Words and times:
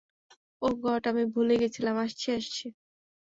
ওহ 0.61 0.73
god, 0.83 1.03
আমি 1.07 1.23
ভুলেই 1.33 1.59
গেছিলাম, 1.61 1.95
আসছি, 1.97 2.27
আসছি। 2.31 2.65